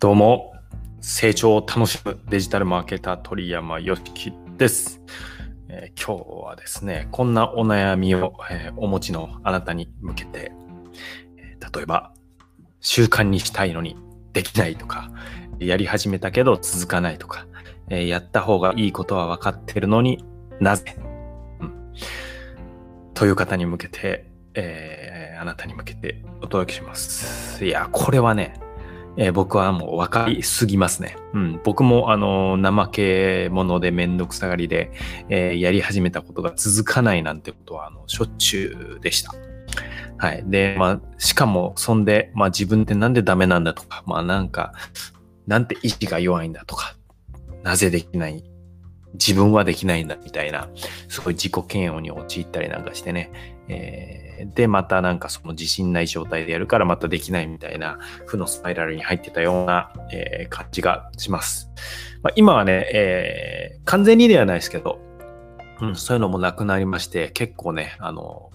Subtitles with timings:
[0.00, 0.54] どうも、
[1.00, 5.02] 成長を楽しむデジタルマーケター鳥山よしきです、
[5.68, 10.52] えー、今日はですね、こんなお悩みを、えー、お持ちのあなたに向けて、
[11.36, 12.12] えー、例えば、
[12.78, 13.96] 習慣にしたいのに
[14.32, 15.10] できないとか、
[15.58, 17.48] やり始めたけど続かないとか、
[17.90, 20.24] えやった方がいいことは分かってるのに
[20.60, 20.94] なぜ、
[21.60, 21.92] うん、
[23.14, 27.64] という方に向けて、えあなたに向けてお届けします。
[27.64, 28.60] いや、これはね、
[29.18, 31.16] えー、僕はもう分かりすぎますね。
[31.34, 34.92] うん、僕もあの怠け者でめんどくさがりで、
[35.28, 39.34] えー、やり始めたことが続かないなんてことはあのしょっちゅうでした。
[40.18, 40.42] はい。
[40.46, 44.72] で、まあ、しかも、そんで、まあ自分ってなんでダメなんだとか、まあなんか、
[45.46, 46.96] なんて意志が弱いんだとか、
[47.62, 48.42] なぜできない
[49.14, 50.68] 自分はできないんだみたいな、
[51.08, 53.30] すごい自己嫌悪に陥ったりなんかしてね、
[53.68, 61.70] えー、で、またなんかその自信ない状態でやるからまたできないみたいな負のスパイラルに入ってたような、えー、感じがします。
[62.22, 65.00] まあ、今はね、えー、完全にではないですけど、
[65.80, 68.50] うん、そういうのもなくなりまして、結構ね、あの、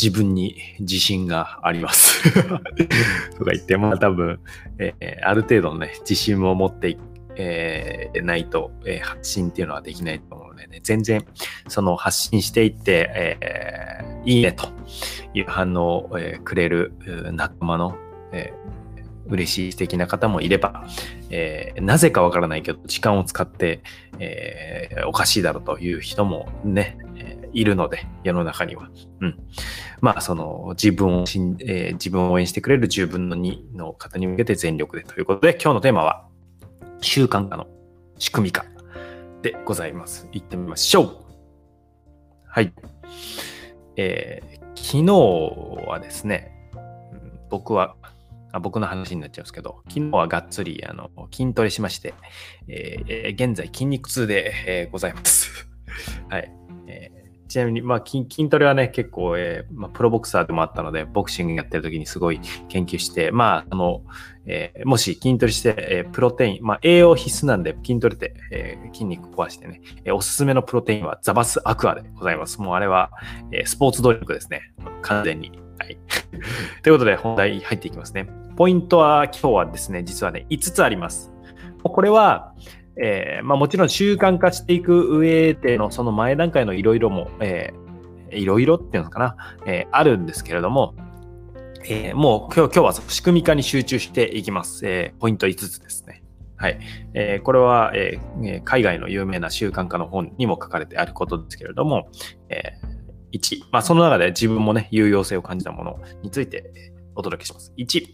[0.00, 2.32] 自分に自信があります。
[2.38, 4.40] とか言って、まあ多分、
[4.78, 6.96] えー、ある程度のね、自信を持って
[7.36, 11.24] えー、ないと、えー、発信っていうのはできないと思うのでね、全然
[11.68, 14.68] その発信していって、えー、いいねと
[15.34, 16.92] いう反応を、えー、くれる
[17.32, 17.96] 仲間の、
[18.32, 20.84] えー、嬉しい素敵な方もいれば、
[21.30, 23.82] えー、なぜかわからないけど、時間を使って、
[24.18, 28.88] えー、おかしいだろうという人もね、えー、いるので、世の中には。
[29.20, 29.38] うん。
[30.00, 36.26] まあ、その、自分をしん、えー、自分を応援してくれる10分の2の方に向けて全力でということで、今日のテーマは、
[37.00, 37.66] 習慣化の
[38.18, 38.64] 仕組み化
[39.42, 40.28] でございます。
[40.32, 41.16] 行ってみましょう。
[42.46, 42.72] はい。
[43.96, 46.52] えー、昨日はですね、
[47.50, 47.96] 僕は、
[48.52, 52.14] あ僕の話になっちゃうんですけど、昨日はがっつりあの筋トレしまして、
[52.68, 55.68] えー、現在筋肉痛で、えー、ございます。
[56.28, 56.50] はい。
[57.48, 64.02] ちなみに、まあ筋、筋トレはね、結構、えーまあ、プロボクサーでもあったので、ボクシングやってる時にすごい研究して、まあ、あの、
[64.46, 72.60] えー、もし筋トレして、えー、プロテイン、まあ、栄養必須なんで筋トレで、えー、筋肉壊してね、えー、おすすめのプロテインはザバスアクアでございます。
[72.60, 73.10] もうあれは、
[73.52, 74.72] えー、スポーツドリンクですね。
[75.02, 75.50] 完全に。
[75.78, 75.98] はい。
[76.82, 78.28] ということで、本題入っていきますね。
[78.56, 81.32] ポイントは今日はですね、実はね、5つあります。
[81.82, 82.54] これは、
[83.02, 87.28] えー、まあ、もちろん習慣化していく上でのその前段階のいろいろも、
[88.30, 89.36] いろいろっていうのかな、
[89.66, 90.94] えー、あるんですけれども、
[91.84, 94.86] えー、もう今日今日は仕組み化に集中していきます。
[94.86, 96.22] え、ポイント5つですね。
[96.56, 96.78] はい。
[97.14, 98.18] え、これは、え、
[98.64, 102.08] 海外の有名な習慣化の本にも書かれてあることですけれども、
[102.48, 102.72] え、
[103.32, 106.72] 1、まあ、その中で自分もね、有用性を感じたものについて
[107.14, 107.72] お届けします。
[107.76, 108.06] 1、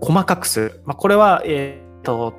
[0.00, 0.82] 細かくする。
[0.84, 2.34] まあ、これは、えっ、と、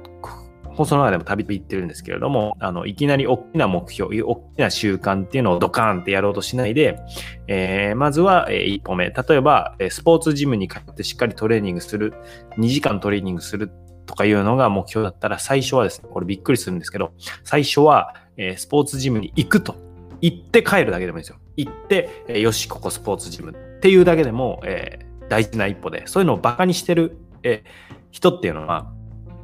[0.73, 6.99] 放送の中でもたびたび言ってるんですけれども、あの、いきなり大きな目標、大きな習慣っていうのをドカーンってやろうとしないで、
[7.47, 9.09] えー、まずは、えー、一歩目。
[9.09, 12.13] 例えば、スポーツジムに通ってしっかりトレーニングする、
[12.57, 13.71] 2時間トレーニングする
[14.05, 19.75] とかいうのが目標だったら、最初はですね、これびっくりするんですけど、最初は、えー、スポーツジムに行くと。
[20.21, 21.37] 行って帰るだけでもいいですよ。
[21.57, 28.91] 行って、えー、よし、ここスポーツジムっていうだけでも、えー、大事な一歩で、そういうのをバカにしてる、えー、人っていうのは、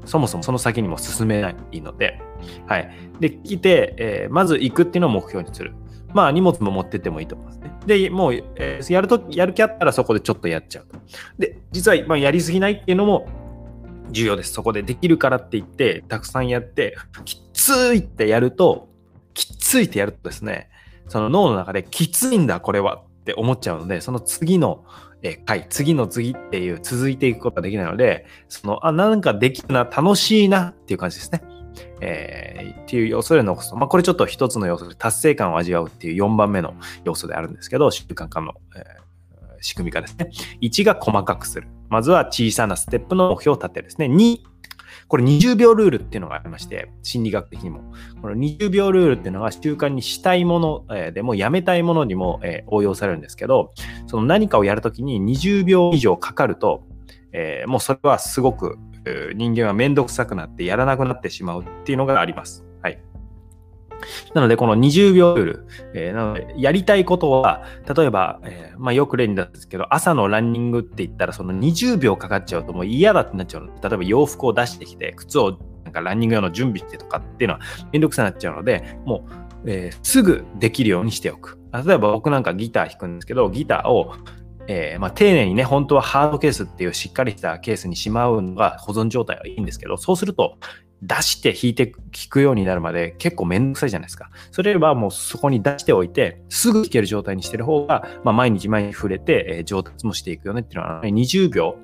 [0.07, 2.19] そもそもその先にも進めないので、
[2.66, 2.90] はい。
[3.19, 5.73] で、来て、えー、まず行くっていうのを目標にする。
[6.13, 7.72] まあ、荷物も持ってってもいいと思いますね。
[7.85, 10.97] で、もう、えー、やると、やる気あったらそこでちょっとやっちゃうと。
[11.38, 13.28] で、実は、まあ、やりすぎないっていうのも
[14.12, 14.53] 重要です。
[14.53, 16.95] そこでできるからって言って、たくさんやって、
[17.25, 18.89] きついってやると、
[19.34, 20.69] きついってやるとですね、
[21.09, 24.85] その脳の中できついんだ、これはって思っちゃうので、その次の
[25.23, 31.41] え回、次の次っていう続いていくことができないので、その、あ、なんかできるな、楽しいなっていう感じですね。
[32.01, 38.83] えー、っていう要素で残すと、まあ、これちょっと一つの要素で達成感を味わうっていう4番目の要素であるんですけど、習慣化の、えー、
[39.62, 40.30] 仕組み化ですね。
[40.62, 41.68] 1が細かくする。
[41.89, 44.07] まずは小さなステップの目標を立てるですね。
[44.07, 44.38] 2、
[45.07, 47.81] これ20秒ルールっていうのがありまして、心理学的にも。
[48.21, 53.74] この20秒ルールっていうのが習慣にしたいものでもやめたいものにも応用されるんですけど、
[54.07, 56.83] その何かをやるときに20秒以上かかると、
[57.31, 58.77] えー、もうそれはすごく
[59.36, 62.67] 人間はめんどくさくなってやらなくなってしまうっていうのがあります。
[64.33, 67.63] なので、この20秒ルール、えー、なので、やりたいことは、
[67.95, 77.61] 例えば、えー、まあ、よく例に出すんですけど、朝のランニングって言ったら、その20秒かかっちゃうともう嫌だってなっちゃうので、例えば洋服を出してきて、靴をなんかランニング用の準備してとかっていうのは
[77.91, 79.27] めんどくさくなっちゃうので、も
[79.65, 81.57] う、えー、すぐできるようにしておく。
[81.73, 84.13] 例えば僕なんかギター弾くんですけど、ギターを
[84.67, 90.57] えー、まあ、丁寧にね、本当はハードケースっていうしっかりしたケースにしまうのが保存状態はいいんですけど、そうすると、
[91.01, 94.29] 出して引いて聞くようになるまで結構めんどくさいじゃないですか。
[94.51, 101.77] それはもうそこに出しておいて、すぐ聞ける状態にしてる方が、まあ、毎日毎日触れて、えー、上達もしていくよねっていうのは、ね、20秒、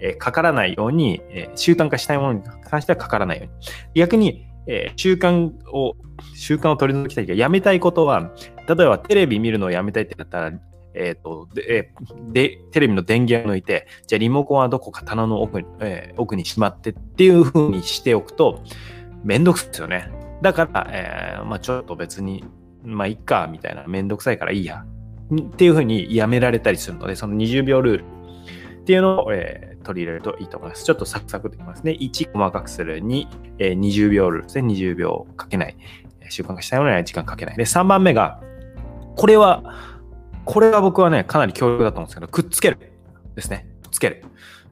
[0.00, 3.52] えー、かからないように、えー、習慣化したいものに関してはかからないように。
[3.94, 5.96] 逆に、え習慣を、
[6.34, 8.32] 習慣を取り除きたいとやめたいことは、
[8.68, 10.52] 例えばテレビ見るのをやめたいってなったら、
[10.98, 11.92] えっ、ー、とで、
[12.32, 18.62] で、テレビの電源を抜いて、じゃあリモコンはどこか棚の奥に,、えー、奥にしまってっていう風にしておくと、
[19.24, 20.10] めんどくさいですよね。
[20.42, 22.44] だから、えー、まあちょっと別に、
[22.84, 24.84] まあいっか、みたいな、めんどくさいからいいや。
[25.32, 28.04] っていう風にやめられたりするので、その20秒ルール
[28.80, 30.84] っていうのを、えー、取り入れるといいと思います。
[30.84, 31.92] ちょっとサクサクできますね。
[31.92, 33.02] 1、細かくする。
[33.02, 33.26] 2、
[33.58, 34.72] えー、20秒ルールですね。
[34.72, 35.76] 20秒かけない。
[36.30, 37.56] 習慣化したいのには時間かけない。
[37.56, 38.40] で、3番目が、
[39.16, 39.62] これは、
[40.50, 42.78] これが僕はね、かなり強力だと思うんですけど、くっつける
[43.34, 43.68] ですね。
[43.82, 44.24] くっつける。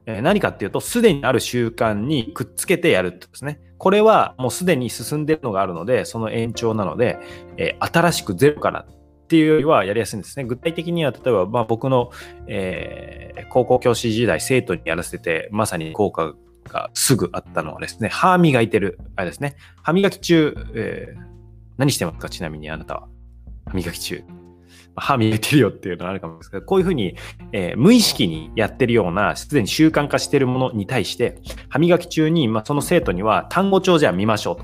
[0.07, 3.61] えー、何かっていうと、すでにある習慣にくっつけてやるってですね。
[3.77, 7.19] これはもうすでに進んでるのがあるので、その延長なので、
[7.57, 10.45] えー、新しくゼロからっていうよりはやりやすいんですね。
[10.45, 12.09] 具体的には、例えば、まあ、僕の、
[12.47, 16.33] えー、高校教師時代、生徒にやらせて、まさに効果
[16.67, 21.21] がすぐあったのはですね、歯磨いてる、あれですね、歯磨き中、えー、
[21.77, 22.29] 何してますか？
[22.29, 23.07] ちなみにあなたは。
[23.67, 24.23] 歯磨き中。
[24.97, 27.15] 歯見えてるよっていうのはあるかもですけど、こういうふうに、
[27.53, 31.39] えー、無意識にやってるような、すでに習慣化しているものに対して、
[31.69, 34.63] 歯磨き中に、まあ、その生徒には単語帳じゃあ見ましょうと。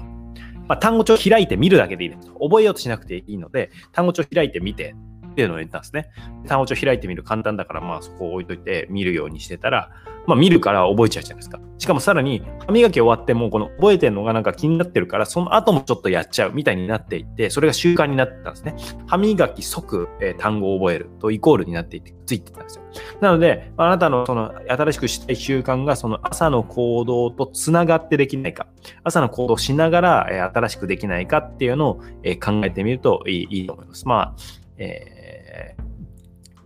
[0.68, 2.32] まあ、単語帳開いて見るだけでいいです。
[2.42, 4.96] 覚えようとしなくていいので、単語帳開いてみて
[5.34, 6.10] っていうのを言ったんですね。
[6.48, 9.90] 単語帳開いてみる簡単だから、まあそこを置いといて見るようにしてたら、
[10.28, 11.60] まあ見るから覚えちゃうじゃないですか。
[11.80, 18.76] しかもさらに歯磨き終わってもこの覚えてるのがなんか気になってるから、その後もちょっとやっちゃうみたいになっていって、それが習慣になってたんですね。
[19.08, 22.84] 歯磨き即、えー、単語を覚えるとイコールになっていってついてたんですよ。
[23.20, 28.68] なので、あなたのその新しくしたい習慣がその朝の行動とつながってできないか、
[29.04, 34.08] 朝の行動しながら、えー、新しくできないかっていうのを、えー、考えてみるといいいいと思います。
[34.08, 34.36] まあ、
[34.78, 35.23] えー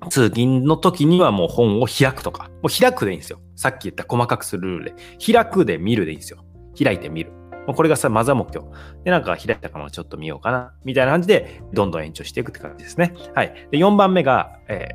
[0.10, 3.39] 通勤の時にはもう本を開くとか、もう開くでいいんですよ。
[3.56, 5.34] さっき言った細かくするルールで。
[5.34, 6.45] 開くで見るでいいんですよ。
[6.81, 7.31] 開いてみる。
[7.68, 8.68] もうこれがさ、マザ目標。
[9.04, 10.74] で、なんか開いたかもちょっと見ようかな。
[10.86, 13.13] みたいな感じで、どんどん延長していくって感じですね。
[13.36, 13.68] はい。
[13.72, 14.89] で、4番目が、え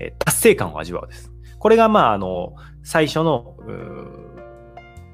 [0.00, 1.30] ー、達成感を味わうです。
[1.58, 3.56] これが、まあ、あの、最初の、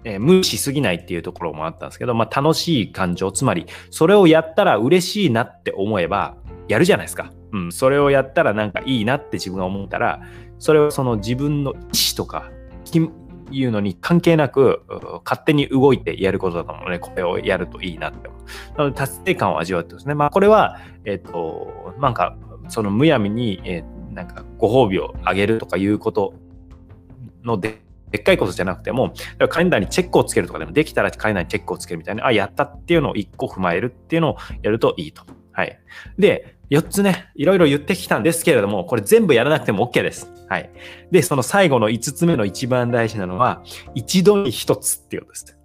[0.05, 6.37] えー、無視すぎないっていうところもあったんですけど、まあ、楽しい感情、つまり、それをやったら嬉しいなって思えば、
[6.69, 7.33] やるじゃないですか。
[7.55, 10.21] うん、それをやったらなんかいいなって自分が思ったら、
[10.59, 11.83] それをその自分の意思
[12.17, 12.51] とか、
[13.51, 14.83] いうのに関係なく、
[15.25, 18.79] 勝手に動いてやることだと思うので、これをやるといいなって思う。
[18.79, 20.15] なので、達成感を味わってですね。
[20.15, 22.37] まあ、これは、えっ、ー、と、なんか、
[22.69, 26.35] そのむやみに、えー、なんか、ご褒美をあげるとかいうこと
[27.45, 29.13] ので、でっかいことじゃなくても、
[29.49, 35.23] カレンダーにチェックをつけるとかでも、できたらカレンダーにチェックをつけるみたいな、あ、やったっていうのを一個踏まえるっていうのをやるといいと。
[35.55, 35.79] はい。
[36.19, 40.33] で、4つね、いろいろ言ってきたんですけれども、これ全部やらなくても OK です。
[40.49, 40.71] はい。
[41.11, 43.63] で、その最後の5つ目の一番大事なのは、
[43.95, 45.59] 一度に1つっていうことです。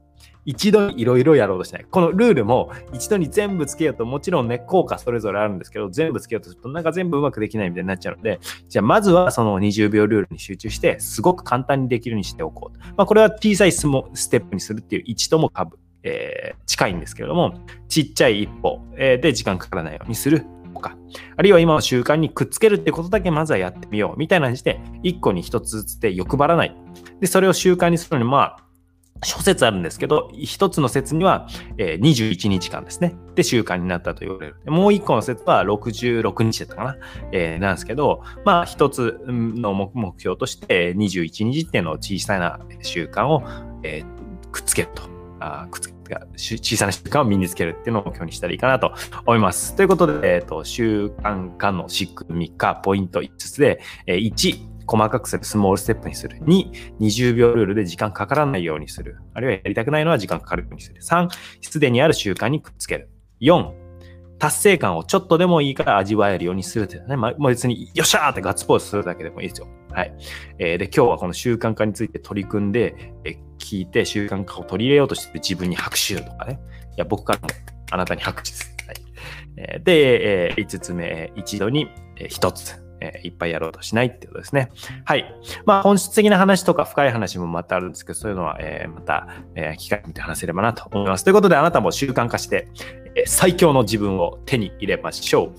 [0.45, 1.85] 一度にいろいろやろうとしない。
[1.89, 12.77] このルールも一度に全部つけようと、もちろんね、効果それぞれあるんですけど、全部つけようとすると、なんか全部うまくできないみたいになっちゃうので、じゃあまずはその20秒ルールに集中して、すごく簡単にできるようにしておこう。
[12.97, 20.97] まあ、これは小さいスモステップにするっていう1とも株、えー、近いんですけれども、ちっちゃい一歩、えー、で時間かからないようにするとか、
[21.35, 26.75] あるいは今の習慣にくっつけるってことだけまずはやってみようみたいな感じで、1個に1つずつで欲張らない。
[27.19, 28.69] で、それを習慣にするのに、まあ、
[29.23, 33.15] 諸説あるんですけど、一つの説には、えー、21日間ですね。
[33.35, 34.55] で、習慣になったと言われる。
[34.67, 36.97] もう一個の説は66日だったかな。
[37.33, 43.43] えー、なんですけど、まあ、一つの目標として、21日っていうのを小さな習慣を、
[43.83, 45.18] えー、くっつけると。
[45.39, 45.99] あくっつけ
[46.35, 48.93] 小さな習慣を身につけるっていうのを目標にしたらいいかなと
[49.25, 49.75] 思います。
[49.75, 56.37] ということで、え、ー、と、習慣化の仕組みか、ポイント5つで、えー、1、細かくする、スモールステップにする。
[56.39, 59.17] 2、20秒ルールで時間かからないようにする。
[59.33, 61.01] あるいはやりたくないのは時間かかるようにする。
[61.01, 61.29] 3、
[61.61, 63.09] すでにある習慣にくっつける。
[63.41, 63.71] 4、
[64.39, 67.17] 達成感をちょっとでもいいから味わえるようにするというね。
[67.17, 69.67] まあ、別に、よっしゃーってガッツポーズするだけでもいいですよ。
[69.91, 70.13] はい。
[70.57, 76.59] えー、で、今日はこの習慣化について取り組んで、えー、聞いて習慣化を取り入れようとして自分に拍手とかね。
[76.95, 77.47] いや、僕からも
[77.91, 78.75] あなたに拍手です。
[78.87, 78.95] はい。
[79.57, 82.89] えー、で、えー、5つ目、一度に1つ。
[83.01, 84.69] えー、いっぱいやろうとしないってことですね。
[85.05, 85.33] はい。
[85.65, 91.23] まあ、本質的な話とか深い話もまたあるんですけど、そういうのは、えー、また、えー、機会にて話せればなと思います。
[91.23, 92.67] ということで、あなたも習慣化して、
[93.25, 95.53] 最強の自分を手に入れましょう。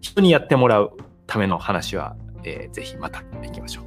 [0.00, 0.96] 人にやってもらう
[1.26, 3.84] ための話は、えー、ぜひまた行きましょう。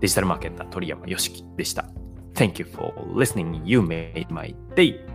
[0.00, 1.86] デジタルマーケッター鳥山よしきでした。
[2.34, 3.62] Thank you for listening.
[3.64, 5.13] You made my day.